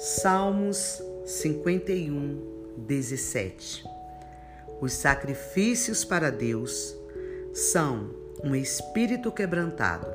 Salmos 0.00 1.02
51, 1.26 2.40
17 2.86 3.84
Os 4.80 4.92
sacrifícios 4.92 6.04
para 6.04 6.30
Deus 6.30 6.96
são 7.52 8.08
um 8.44 8.54
espírito 8.54 9.32
quebrantado, 9.32 10.06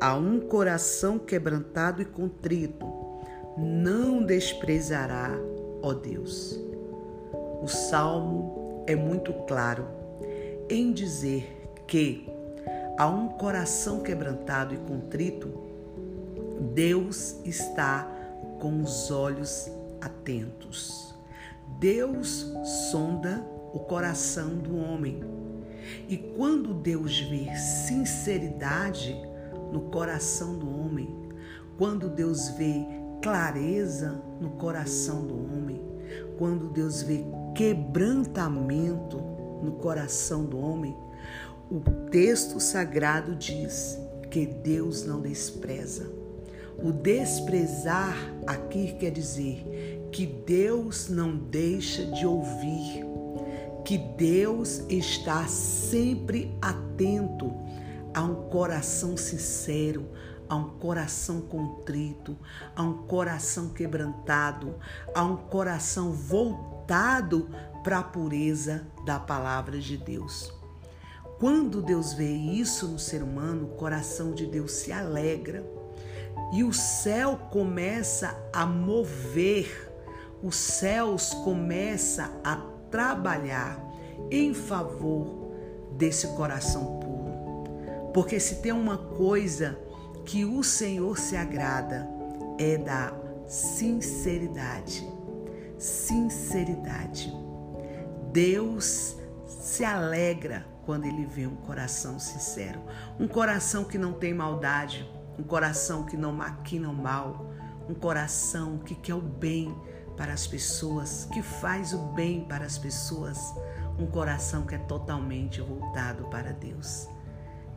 a 0.00 0.16
um 0.16 0.40
coração 0.40 1.20
quebrantado 1.20 2.02
e 2.02 2.04
contrito, 2.04 2.84
não 3.56 4.24
desprezará, 4.24 5.30
ó 5.82 5.94
Deus. 5.94 6.58
O 7.62 7.68
salmo 7.68 8.82
é 8.88 8.96
muito 8.96 9.32
claro 9.46 9.86
em 10.68 10.92
dizer 10.92 11.48
que 11.86 12.28
a 12.98 13.06
um 13.06 13.28
coração 13.28 14.00
quebrantado 14.00 14.74
e 14.74 14.78
contrito, 14.78 15.48
Deus 16.74 17.36
está 17.44 18.15
com 18.60 18.82
os 18.82 19.10
olhos 19.10 19.70
atentos. 20.00 21.14
Deus 21.78 22.46
sonda 22.90 23.44
o 23.72 23.80
coração 23.80 24.56
do 24.56 24.76
homem. 24.76 25.20
E 26.08 26.16
quando 26.16 26.74
Deus 26.74 27.20
vê 27.20 27.54
sinceridade 27.56 29.14
no 29.72 29.82
coração 29.82 30.58
do 30.58 30.68
homem, 30.68 31.14
quando 31.76 32.08
Deus 32.08 32.48
vê 32.50 32.86
clareza 33.22 34.20
no 34.40 34.50
coração 34.50 35.26
do 35.26 35.34
homem, 35.34 35.82
quando 36.38 36.68
Deus 36.68 37.02
vê 37.02 37.24
quebrantamento 37.54 39.18
no 39.62 39.72
coração 39.72 40.44
do 40.44 40.58
homem, 40.58 40.96
o 41.70 41.80
texto 42.10 42.60
sagrado 42.60 43.34
diz 43.34 43.98
que 44.30 44.46
Deus 44.46 45.04
não 45.04 45.20
despreza 45.20 46.25
o 46.82 46.92
desprezar 46.92 48.16
aqui 48.46 48.94
quer 48.98 49.10
dizer 49.10 50.08
que 50.12 50.26
Deus 50.26 51.08
não 51.08 51.36
deixa 51.36 52.06
de 52.06 52.26
ouvir, 52.26 53.04
que 53.84 53.98
Deus 53.98 54.82
está 54.88 55.46
sempre 55.46 56.56
atento 56.60 57.52
a 58.14 58.22
um 58.22 58.48
coração 58.48 59.16
sincero, 59.16 60.08
a 60.48 60.56
um 60.56 60.70
coração 60.78 61.40
contrito, 61.40 62.36
a 62.74 62.82
um 62.82 63.06
coração 63.06 63.70
quebrantado, 63.70 64.76
a 65.14 65.24
um 65.24 65.36
coração 65.36 66.12
voltado 66.12 67.48
para 67.82 67.98
a 67.98 68.02
pureza 68.02 68.86
da 69.04 69.18
palavra 69.18 69.78
de 69.78 69.96
Deus. 69.96 70.52
Quando 71.38 71.82
Deus 71.82 72.14
vê 72.14 72.32
isso 72.32 72.88
no 72.88 72.98
ser 72.98 73.22
humano, 73.22 73.66
o 73.66 73.76
coração 73.76 74.32
de 74.32 74.46
Deus 74.46 74.72
se 74.72 74.90
alegra 74.90 75.62
e 76.52 76.62
o 76.62 76.72
céu 76.72 77.38
começa 77.50 78.36
a 78.52 78.64
mover, 78.64 79.92
os 80.42 80.56
céus 80.56 81.34
começa 81.34 82.30
a 82.44 82.56
trabalhar 82.90 83.82
em 84.30 84.54
favor 84.54 85.52
desse 85.92 86.28
coração 86.28 87.00
puro. 87.00 88.12
Porque 88.12 88.38
se 88.38 88.56
tem 88.56 88.72
uma 88.72 88.96
coisa 88.96 89.78
que 90.24 90.44
o 90.44 90.62
Senhor 90.62 91.18
se 91.18 91.36
agrada 91.36 92.08
é 92.58 92.78
da 92.78 93.12
sinceridade. 93.46 95.06
Sinceridade. 95.78 97.32
Deus 98.32 99.16
se 99.46 99.84
alegra 99.84 100.66
quando 100.84 101.04
ele 101.04 101.26
vê 101.26 101.46
um 101.46 101.56
coração 101.56 102.18
sincero, 102.18 102.80
um 103.18 103.26
coração 103.26 103.84
que 103.84 103.98
não 103.98 104.12
tem 104.12 104.32
maldade, 104.32 105.08
um 105.38 105.42
coração 105.42 106.04
que 106.04 106.16
não 106.16 106.32
maquina 106.32 106.88
o 106.88 106.94
mal, 106.94 107.50
um 107.88 107.94
coração 107.94 108.78
que 108.78 108.94
quer 108.94 109.14
o 109.14 109.20
bem 109.20 109.74
para 110.16 110.32
as 110.32 110.46
pessoas, 110.46 111.26
que 111.32 111.42
faz 111.42 111.92
o 111.92 111.98
bem 112.14 112.44
para 112.44 112.64
as 112.64 112.78
pessoas, 112.78 113.38
um 113.98 114.06
coração 114.06 114.66
que 114.66 114.74
é 114.74 114.78
totalmente 114.78 115.60
voltado 115.60 116.24
para 116.24 116.52
Deus. 116.52 117.08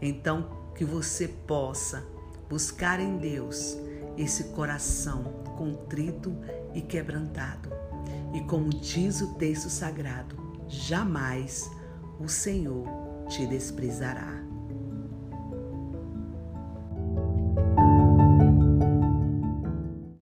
Então, 0.02 0.50
que 0.74 0.86
você 0.86 1.28
possa 1.28 2.06
buscar 2.50 3.00
em 3.00 3.18
Deus 3.18 3.78
esse 4.18 4.46
coração 4.46 5.24
contrito 5.58 6.36
e 6.74 6.82
quebrantado. 6.82 7.70
E 8.34 8.42
como 8.42 8.70
diz 8.70 9.22
o 9.22 9.34
texto 9.36 9.70
sagrado, 9.70 10.36
jamais 10.68 11.70
o 12.20 12.30
Senhor 12.30 12.88
te 13.28 13.46
desprezará. 13.46 14.49